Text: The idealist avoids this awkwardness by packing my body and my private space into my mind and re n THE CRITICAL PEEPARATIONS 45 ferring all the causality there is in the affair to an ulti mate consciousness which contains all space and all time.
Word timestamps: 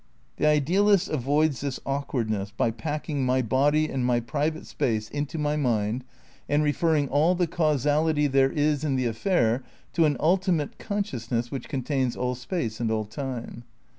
The 0.37 0.47
idealist 0.47 1.09
avoids 1.09 1.61
this 1.61 1.79
awkwardness 1.85 2.49
by 2.49 2.71
packing 2.71 3.23
my 3.23 3.43
body 3.43 3.87
and 3.87 4.03
my 4.03 4.19
private 4.19 4.65
space 4.65 5.07
into 5.11 5.37
my 5.37 5.55
mind 5.55 6.05
and 6.49 6.63
re 6.63 6.69
n 6.69 6.73
THE 6.73 6.79
CRITICAL 6.79 6.87
PEEPARATIONS 6.87 7.11
45 7.11 7.11
ferring 7.11 7.21
all 7.21 7.35
the 7.35 7.45
causality 7.55 8.25
there 8.25 8.51
is 8.51 8.83
in 8.83 8.95
the 8.95 9.05
affair 9.05 9.63
to 9.93 10.05
an 10.05 10.17
ulti 10.17 10.55
mate 10.55 10.79
consciousness 10.79 11.51
which 11.51 11.69
contains 11.69 12.15
all 12.17 12.33
space 12.33 12.79
and 12.79 12.89
all 12.89 13.05
time. 13.05 13.63